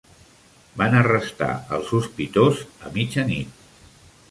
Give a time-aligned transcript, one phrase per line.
[0.81, 3.65] Van arrestar el sospitós a mitjanit